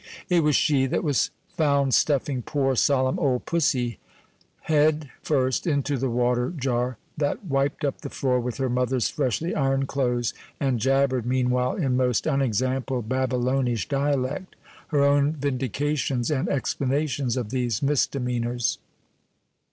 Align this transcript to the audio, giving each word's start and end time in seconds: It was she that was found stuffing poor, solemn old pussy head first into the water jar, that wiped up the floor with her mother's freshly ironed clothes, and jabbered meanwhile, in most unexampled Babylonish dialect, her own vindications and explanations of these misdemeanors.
It 0.29 0.39
was 0.41 0.55
she 0.55 0.87
that 0.87 1.03
was 1.03 1.29
found 1.55 1.93
stuffing 1.93 2.41
poor, 2.41 2.75
solemn 2.75 3.19
old 3.19 3.45
pussy 3.45 3.99
head 4.61 5.11
first 5.21 5.67
into 5.67 5.95
the 5.95 6.09
water 6.09 6.49
jar, 6.49 6.97
that 7.17 7.45
wiped 7.45 7.85
up 7.85 8.01
the 8.01 8.09
floor 8.09 8.39
with 8.39 8.57
her 8.57 8.67
mother's 8.67 9.09
freshly 9.09 9.53
ironed 9.53 9.87
clothes, 9.89 10.33
and 10.59 10.79
jabbered 10.79 11.27
meanwhile, 11.27 11.75
in 11.75 11.95
most 11.97 12.25
unexampled 12.25 13.09
Babylonish 13.09 13.87
dialect, 13.87 14.55
her 14.87 15.03
own 15.03 15.33
vindications 15.33 16.31
and 16.31 16.49
explanations 16.49 17.37
of 17.37 17.51
these 17.51 17.83
misdemeanors. 17.83 18.79